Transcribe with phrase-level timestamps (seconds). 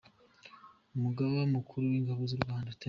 [0.95, 2.79] Umugaba mukuru w’ingabo z’u Rwanda, Lt.